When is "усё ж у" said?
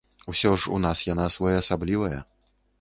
0.31-0.79